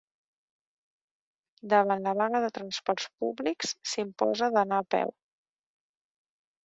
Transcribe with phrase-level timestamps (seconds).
[1.73, 5.15] Davant la vaga de transports públics, s'imposa d'anar a peu.